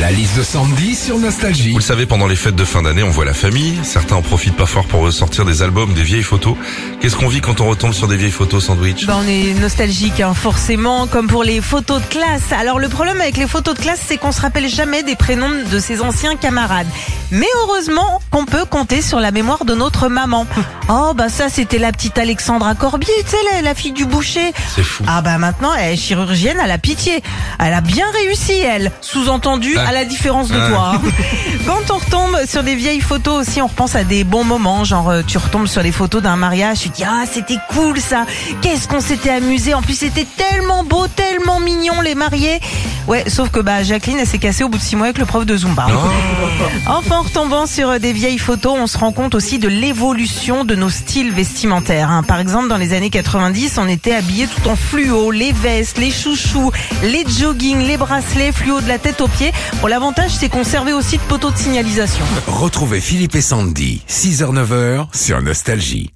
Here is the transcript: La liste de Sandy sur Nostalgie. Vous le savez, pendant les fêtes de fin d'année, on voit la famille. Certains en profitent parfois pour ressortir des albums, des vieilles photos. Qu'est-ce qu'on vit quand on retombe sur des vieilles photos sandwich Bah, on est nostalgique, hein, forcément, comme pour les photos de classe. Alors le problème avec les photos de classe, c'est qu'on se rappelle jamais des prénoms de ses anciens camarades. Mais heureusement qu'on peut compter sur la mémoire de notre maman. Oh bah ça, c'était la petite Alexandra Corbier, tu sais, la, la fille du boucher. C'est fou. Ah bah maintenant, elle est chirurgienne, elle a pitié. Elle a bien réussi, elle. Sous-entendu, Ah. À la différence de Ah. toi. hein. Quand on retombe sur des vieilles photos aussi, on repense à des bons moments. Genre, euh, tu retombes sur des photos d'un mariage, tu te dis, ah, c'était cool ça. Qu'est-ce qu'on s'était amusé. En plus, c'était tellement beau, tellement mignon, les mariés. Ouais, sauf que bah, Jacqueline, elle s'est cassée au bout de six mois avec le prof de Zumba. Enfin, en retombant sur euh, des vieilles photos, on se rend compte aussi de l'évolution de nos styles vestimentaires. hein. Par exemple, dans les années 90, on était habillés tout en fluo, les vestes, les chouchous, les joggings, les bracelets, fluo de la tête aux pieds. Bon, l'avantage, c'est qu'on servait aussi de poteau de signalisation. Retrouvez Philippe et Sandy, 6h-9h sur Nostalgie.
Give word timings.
La 0.00 0.10
liste 0.12 0.38
de 0.38 0.42
Sandy 0.42 0.94
sur 0.94 1.18
Nostalgie. 1.18 1.72
Vous 1.72 1.78
le 1.78 1.82
savez, 1.84 2.06
pendant 2.06 2.26
les 2.26 2.34
fêtes 2.36 2.56
de 2.56 2.64
fin 2.64 2.80
d'année, 2.82 3.02
on 3.02 3.10
voit 3.10 3.26
la 3.26 3.34
famille. 3.34 3.78
Certains 3.82 4.16
en 4.16 4.22
profitent 4.22 4.56
parfois 4.56 4.82
pour 4.88 5.02
ressortir 5.02 5.44
des 5.44 5.62
albums, 5.62 5.92
des 5.92 6.02
vieilles 6.02 6.22
photos. 6.22 6.56
Qu'est-ce 7.00 7.16
qu'on 7.16 7.28
vit 7.28 7.42
quand 7.42 7.60
on 7.60 7.68
retombe 7.68 7.92
sur 7.92 8.08
des 8.08 8.16
vieilles 8.16 8.30
photos 8.30 8.64
sandwich 8.64 9.06
Bah, 9.06 9.18
on 9.22 9.28
est 9.28 9.52
nostalgique, 9.60 10.20
hein, 10.20 10.32
forcément, 10.32 11.06
comme 11.06 11.26
pour 11.26 11.44
les 11.44 11.60
photos 11.60 12.00
de 12.00 12.06
classe. 12.06 12.50
Alors 12.58 12.78
le 12.78 12.88
problème 12.88 13.20
avec 13.20 13.36
les 13.36 13.46
photos 13.46 13.74
de 13.74 13.80
classe, 13.80 14.00
c'est 14.06 14.16
qu'on 14.16 14.32
se 14.32 14.40
rappelle 14.40 14.68
jamais 14.70 15.02
des 15.02 15.16
prénoms 15.16 15.50
de 15.70 15.78
ses 15.78 16.00
anciens 16.00 16.36
camarades. 16.36 16.88
Mais 17.30 17.46
heureusement 17.64 18.20
qu'on 18.30 18.46
peut 18.46 18.64
compter 18.64 19.02
sur 19.02 19.20
la 19.20 19.30
mémoire 19.32 19.66
de 19.66 19.74
notre 19.74 20.08
maman. 20.08 20.46
Oh 20.92 21.12
bah 21.14 21.28
ça, 21.28 21.48
c'était 21.48 21.78
la 21.78 21.92
petite 21.92 22.18
Alexandra 22.18 22.74
Corbier, 22.74 23.12
tu 23.20 23.30
sais, 23.30 23.36
la, 23.54 23.62
la 23.62 23.76
fille 23.76 23.92
du 23.92 24.06
boucher. 24.06 24.52
C'est 24.74 24.82
fou. 24.82 25.04
Ah 25.06 25.22
bah 25.22 25.38
maintenant, 25.38 25.72
elle 25.78 25.92
est 25.92 25.96
chirurgienne, 25.96 26.56
elle 26.60 26.70
a 26.72 26.78
pitié. 26.78 27.22
Elle 27.60 27.74
a 27.74 27.80
bien 27.80 28.06
réussi, 28.12 28.54
elle. 28.54 28.90
Sous-entendu, 29.00 29.76
Ah. 29.78 29.84
À 29.90 29.92
la 29.92 30.04
différence 30.04 30.48
de 30.48 30.56
Ah. 30.58 30.68
toi. 30.70 30.92
hein. 30.94 31.00
Quand 31.66 31.92
on 31.94 31.98
retombe 31.98 32.36
sur 32.46 32.62
des 32.62 32.76
vieilles 32.76 33.00
photos 33.00 33.46
aussi, 33.48 33.60
on 33.60 33.66
repense 33.66 33.94
à 33.96 34.04
des 34.04 34.22
bons 34.24 34.44
moments. 34.44 34.84
Genre, 34.84 35.08
euh, 35.10 35.22
tu 35.26 35.36
retombes 35.38 35.66
sur 35.66 35.82
des 35.82 35.90
photos 35.92 36.22
d'un 36.22 36.36
mariage, 36.36 36.78
tu 36.80 36.90
te 36.90 36.96
dis, 36.96 37.04
ah, 37.04 37.24
c'était 37.30 37.58
cool 37.70 37.98
ça. 38.00 38.24
Qu'est-ce 38.62 38.86
qu'on 38.88 39.00
s'était 39.00 39.30
amusé. 39.30 39.74
En 39.74 39.82
plus, 39.82 39.94
c'était 39.98 40.26
tellement 40.36 40.84
beau, 40.84 41.06
tellement 41.08 41.58
mignon, 41.60 42.00
les 42.02 42.14
mariés. 42.14 42.60
Ouais, 43.08 43.24
sauf 43.28 43.50
que 43.50 43.60
bah, 43.60 43.82
Jacqueline, 43.82 44.18
elle 44.20 44.26
s'est 44.26 44.38
cassée 44.38 44.62
au 44.64 44.68
bout 44.68 44.78
de 44.78 44.82
six 44.82 44.94
mois 44.96 45.06
avec 45.06 45.18
le 45.18 45.24
prof 45.26 45.44
de 45.44 45.56
Zumba. 45.56 45.86
Enfin, 46.86 47.16
en 47.18 47.22
retombant 47.22 47.66
sur 47.66 47.88
euh, 47.90 47.98
des 47.98 48.12
vieilles 48.12 48.38
photos, 48.38 48.74
on 48.78 48.86
se 48.86 48.96
rend 48.98 49.10
compte 49.12 49.34
aussi 49.34 49.58
de 49.58 49.68
l'évolution 49.68 50.64
de 50.64 50.74
nos 50.74 50.90
styles 50.90 51.32
vestimentaires. 51.32 52.10
hein. 52.10 52.22
Par 52.22 52.38
exemple, 52.40 52.68
dans 52.68 52.76
les 52.76 52.92
années 52.92 53.10
90, 53.10 53.78
on 53.78 53.88
était 53.88 54.14
habillés 54.14 54.46
tout 54.46 54.68
en 54.68 54.76
fluo, 54.76 55.30
les 55.30 55.52
vestes, 55.52 55.98
les 55.98 56.10
chouchous, 56.10 56.70
les 57.02 57.24
joggings, 57.26 57.80
les 57.86 57.96
bracelets, 57.96 58.52
fluo 58.52 58.80
de 58.80 58.88
la 58.88 58.98
tête 58.98 59.20
aux 59.20 59.28
pieds. 59.28 59.52
Bon, 59.80 59.88
l'avantage, 59.88 60.30
c'est 60.38 60.48
qu'on 60.48 60.64
servait 60.64 60.92
aussi 60.92 61.16
de 61.16 61.22
poteau 61.22 61.50
de 61.50 61.56
signalisation. 61.56 62.24
Retrouvez 62.46 63.00
Philippe 63.00 63.34
et 63.34 63.40
Sandy, 63.42 64.02
6h-9h 64.08 65.06
sur 65.12 65.40
Nostalgie. 65.42 66.10